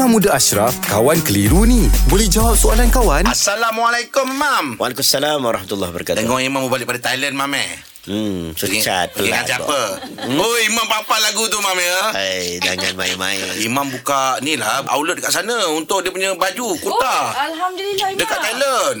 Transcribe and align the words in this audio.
Imam 0.00 0.16
Muda 0.16 0.32
Ashraf, 0.32 0.80
kawan 0.88 1.20
keliru 1.20 1.68
ni. 1.68 1.84
Boleh 2.08 2.24
jawab 2.24 2.56
soalan 2.56 2.88
kawan? 2.88 3.28
Assalamualaikum, 3.28 4.32
Mam. 4.32 4.80
Waalaikumsalam 4.80 5.44
warahmatullahi 5.44 5.92
wabarakatuh. 5.92 6.24
Tengok 6.24 6.40
Imam 6.40 6.64
mau 6.64 6.72
balik 6.72 6.88
pada 6.88 7.12
Thailand, 7.12 7.36
Mam 7.36 7.52
eh. 7.52 7.89
Hmm, 8.00 8.56
secat 8.56 9.12
pergi 9.12 9.28
dengan 9.28 9.44
siapa? 9.44 10.00
Hmm? 10.24 10.40
Oh, 10.40 10.56
Imam 10.64 10.88
apa 10.88 11.20
lagu 11.20 11.44
tu, 11.52 11.60
Mam 11.60 11.76
ya? 11.76 12.16
Hai, 12.16 12.56
jangan 12.56 12.96
main-main. 12.96 13.44
Imam 13.68 13.92
buka 13.92 14.40
ni 14.40 14.56
lah 14.56 14.80
outlet 14.88 15.20
dekat 15.20 15.36
sana 15.36 15.68
untuk 15.68 16.00
dia 16.00 16.08
punya 16.08 16.32
baju, 16.32 16.80
kurta. 16.80 17.04
Oh, 17.12 17.28
Alhamdulillah 17.52 18.08
Imam. 18.08 18.20
Dekat 18.24 18.38
Thailand. 18.40 18.98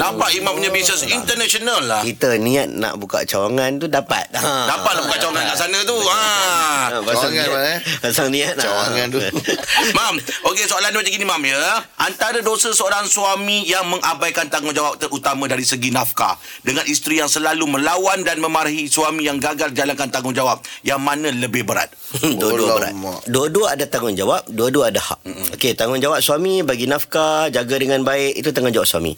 Nampak 0.00 0.32
Imam 0.32 0.56
punya 0.56 0.72
bisnes 0.72 1.04
international 1.04 1.84
lah. 1.84 2.00
Kita 2.00 2.40
niat 2.40 2.72
nak 2.72 2.96
buka 2.96 3.28
cawangan 3.28 3.76
tu 3.76 3.84
dapat. 3.84 4.24
Ha. 4.32 4.64
Dapatlah 4.72 5.02
buka 5.04 5.16
cawangan 5.20 5.44
kat 5.52 5.56
sana 5.60 5.78
tu. 5.84 5.96
Ha. 6.08 6.16
Ha, 6.16 6.96
pasal 7.04 7.28
Cawangan, 7.28 7.36
niat, 7.36 7.48
Mak, 7.52 7.62
eh? 7.68 7.78
pasal 8.00 8.26
niat 8.32 8.52
nak. 8.56 8.64
Cawangan 8.64 9.06
tu. 9.12 9.18
Mam, 9.96 10.14
okey 10.48 10.64
soalan 10.64 10.88
dia 10.88 11.00
macam 11.04 11.12
gini 11.12 11.26
Mam 11.28 11.42
ya. 11.44 11.84
Antara 12.00 12.40
dosa 12.40 12.72
seorang 12.72 13.04
suami 13.04 13.68
yang 13.68 13.84
mengabaikan 13.92 14.48
tanggungjawab 14.48 14.96
terutama 14.96 15.44
dari 15.44 15.68
segi 15.68 15.92
nafkah 15.92 16.40
dengan 16.64 16.88
isteri 16.88 17.20
yang 17.20 17.28
selalu 17.28 17.68
melawan 17.68 18.24
dan 18.24 18.37
memarahi 18.40 18.88
suami 18.88 19.26
yang 19.26 19.38
gagal 19.38 19.74
jalankan 19.74 20.08
tanggungjawab, 20.10 20.62
yang 20.82 20.98
mana 20.98 21.30
lebih 21.30 21.62
berat? 21.62 21.92
Dua-dua 22.22 22.78
berat. 22.78 22.92
Dua-dua 23.28 23.76
ada 23.76 23.84
tanggungjawab, 23.84 24.48
dua-dua 24.48 24.90
ada 24.90 25.00
hak. 25.02 25.20
Okey, 25.58 25.76
tanggungjawab 25.78 26.22
suami 26.24 26.64
bagi 26.66 26.88
nafkah, 26.88 27.52
jaga 27.52 27.76
dengan 27.78 28.02
baik, 28.02 28.40
itu 28.40 28.50
tanggungjawab 28.50 28.88
suami. 28.88 29.12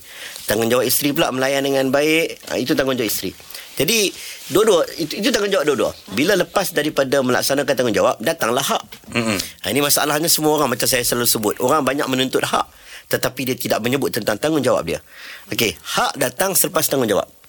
Tanggungjawab 0.49 0.85
isteri 0.85 1.15
pula 1.15 1.31
melayan 1.31 1.65
dengan 1.65 1.89
baik, 1.89 2.51
ha, 2.51 2.59
itu 2.59 2.73
tanggungjawab 2.75 3.09
isteri. 3.09 3.33
Jadi, 3.81 4.13
dua-dua 4.53 4.85
itu, 5.01 5.25
itu 5.25 5.29
tanggungjawab 5.33 5.65
dua-dua. 5.65 5.91
Bila 6.13 6.37
lepas 6.37 6.75
daripada 6.77 7.25
melaksanakan 7.25 7.75
tanggungjawab, 7.77 8.17
datanglah 8.21 8.67
hak. 8.67 8.83
Ha, 9.65 9.73
ini 9.73 9.81
masalahnya 9.81 10.29
semua 10.29 10.61
orang 10.61 10.77
macam 10.77 10.85
saya 10.85 11.01
selalu 11.01 11.29
sebut. 11.29 11.55
Orang 11.65 11.87
banyak 11.87 12.05
menuntut 12.11 12.45
hak 12.45 12.91
tetapi 13.11 13.43
dia 13.43 13.57
tidak 13.59 13.83
menyebut 13.83 14.15
tentang 14.15 14.39
tanggungjawab 14.39 14.87
dia. 14.87 15.03
Okey, 15.51 15.75
hak 15.75 16.15
datang 16.15 16.55
selepas 16.55 16.87
tanggungjawab. 16.87 17.40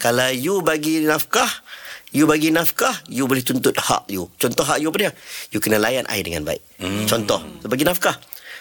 Kalau 0.00 0.32
you 0.32 0.64
bagi 0.64 1.04
nafkah, 1.04 1.60
you 2.08 2.24
bagi 2.24 2.48
nafkah, 2.48 3.04
you 3.12 3.28
boleh 3.28 3.44
tuntut 3.44 3.76
hak 3.76 4.08
you. 4.08 4.32
Contoh 4.40 4.64
hak 4.64 4.80
you 4.80 4.88
apa 4.88 4.96
dia? 4.96 5.12
You 5.52 5.60
kena 5.60 5.76
layan 5.76 6.08
air 6.08 6.24
dengan 6.24 6.48
baik. 6.48 6.64
Hmm. 6.80 7.04
Contoh, 7.04 7.44
bagi 7.68 7.84
nafkah. 7.84 8.16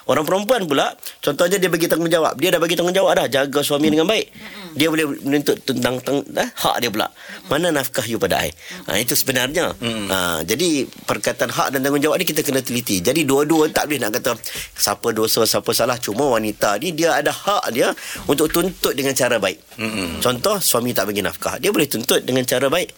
Orang 0.09 0.25
perempuan 0.25 0.65
pula, 0.65 0.97
contohnya 1.21 1.61
dia 1.61 1.69
bagi 1.69 1.85
tanggungjawab. 1.85 2.33
Dia 2.41 2.49
dah 2.49 2.57
bagi 2.57 2.73
tanggungjawab 2.73 3.13
dah, 3.13 3.27
jaga 3.29 3.61
suami 3.61 3.93
dengan 3.93 4.09
baik. 4.09 4.25
Dia 4.73 4.89
boleh 4.89 5.05
menuntut 5.21 5.61
tentang 5.61 6.01
tang, 6.01 6.25
eh, 6.33 6.49
hak 6.49 6.81
dia 6.81 6.89
pula. 6.89 7.13
Mana 7.45 7.69
nafkah 7.69 8.01
you 8.09 8.17
pada 8.17 8.41
air? 8.41 8.57
Ha, 8.89 8.97
itu 8.97 9.13
sebenarnya. 9.13 9.77
Ha, 10.09 10.41
jadi, 10.41 10.89
perkataan 11.05 11.53
hak 11.53 11.77
dan 11.77 11.85
tanggungjawab 11.85 12.17
ni 12.17 12.25
kita 12.25 12.41
kena 12.41 12.65
teliti. 12.65 13.05
Jadi, 13.05 13.21
dua-dua 13.21 13.69
tak 13.69 13.85
boleh 13.85 14.01
nak 14.01 14.17
kata 14.17 14.33
siapa 14.73 15.13
dosa, 15.13 15.45
siapa 15.45 15.69
salah. 15.77 16.01
Cuma 16.01 16.25
wanita 16.25 16.81
ni, 16.81 16.89
dia 16.97 17.13
ada 17.13 17.29
hak 17.29 17.69
dia 17.69 17.93
untuk 18.25 18.49
tuntut 18.49 18.97
dengan 18.97 19.13
cara 19.13 19.37
baik. 19.37 19.77
Contoh, 20.25 20.57
suami 20.57 20.89
tak 20.89 21.05
bagi 21.13 21.21
nafkah. 21.21 21.61
Dia 21.61 21.69
boleh 21.69 21.85
tuntut 21.85 22.25
dengan 22.25 22.41
cara 22.49 22.65
baik. 22.65 22.89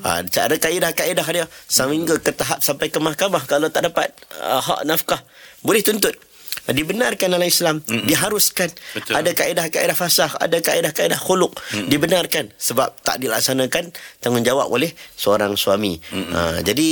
Ha, 0.00 0.24
ada 0.24 0.56
kaedah-kaedah 0.56 1.26
dia. 1.28 1.44
Sehingga 1.68 2.16
ke 2.24 2.32
tahap 2.32 2.64
sampai 2.64 2.88
ke 2.88 2.96
mahkamah. 2.96 3.44
Kalau 3.44 3.68
tak 3.68 3.84
dapat 3.84 4.16
uh, 4.40 4.64
hak 4.64 4.88
nafkah, 4.88 5.20
boleh 5.60 5.84
tuntut. 5.84 6.16
Dibenarkan 6.64 7.28
dalam 7.34 7.44
Islam 7.44 7.84
mm 7.84 8.08
Diharuskan. 8.08 8.70
Betul. 8.96 9.12
Ada 9.20 9.30
kaedah-kaedah 9.36 9.96
fasah 9.96 10.32
Ada 10.40 10.64
kaedah-kaedah 10.64 11.20
khuluk 11.20 11.60
mm 11.74 11.92
Dibenarkan 11.92 12.54
Sebab 12.56 13.04
tak 13.04 13.20
dilaksanakan 13.20 13.92
Tanggungjawab 14.22 14.72
oleh 14.72 14.94
Seorang 15.18 15.58
suami. 15.60 16.00
Ha, 16.10 16.64
Jadi 16.64 16.88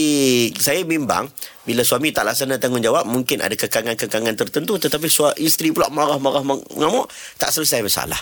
Saya 0.58 0.84
bimbang 0.84 1.30
Bila 1.62 1.86
suami 1.86 2.10
tak 2.10 2.27
laksana 2.27 2.58
tanggungjawab 2.58 3.06
Mungkin 3.06 3.38
ada 3.38 3.55
kekangan-kekangan 3.55 4.34
tertentu 4.34 4.82
Tetapi 4.82 5.06
sua, 5.06 5.30
isteri 5.38 5.70
pula 5.70 5.86
marah-marah 5.86 6.42
mengamuk 6.42 7.06
Tak 7.38 7.55
selesai 7.55 7.86
masalah 7.86 8.18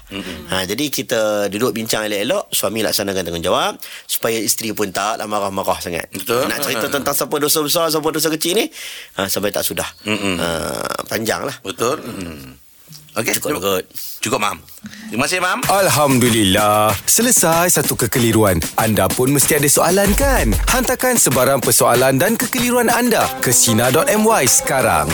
ha, 0.52 0.68
Jadi 0.68 0.92
kita 0.92 1.48
Duduk 1.48 1.72
bincang 1.72 2.04
elok-elok 2.04 2.52
Suami 2.52 2.84
laksanakan 2.84 3.24
tanggungjawab 3.24 3.80
Supaya 4.04 4.36
isteri 4.36 4.76
pun 4.76 4.92
tak 4.92 5.16
lah 5.16 5.24
Marah-marah 5.24 5.80
sangat 5.80 6.12
Betul. 6.12 6.52
Nak 6.52 6.60
cerita 6.60 6.92
tentang 6.92 7.16
Siapa 7.16 7.36
dosa 7.40 7.64
besar 7.64 7.88
Siapa 7.88 8.08
dosa 8.12 8.28
kecil 8.28 8.60
ni 8.60 8.66
ha, 9.16 9.24
Sampai 9.24 9.48
tak 9.48 9.64
sudah 9.64 9.88
Mm-mm. 10.04 10.36
ha, 10.36 10.48
Panjang 11.08 11.48
lah 11.48 11.56
Betul? 11.64 11.96
Hmm. 11.96 12.59
Okey, 13.10 13.34
Cukup, 13.42 13.58
cukup. 13.58 13.82
Cukup, 14.22 14.38
Mam. 14.38 14.62
Terima 15.10 15.26
kasih, 15.26 15.42
Mam. 15.42 15.58
Alhamdulillah. 15.66 16.94
Selesai 17.02 17.74
satu 17.74 17.98
kekeliruan. 17.98 18.62
Anda 18.78 19.10
pun 19.10 19.34
mesti 19.34 19.58
ada 19.58 19.66
soalan 19.66 20.14
kan? 20.14 20.54
Hantarkan 20.70 21.18
sebarang 21.18 21.58
persoalan 21.58 22.22
dan 22.22 22.38
kekeliruan 22.38 22.86
anda 22.86 23.26
ke 23.42 23.50
Sina.my 23.50 24.46
sekarang. 24.46 25.10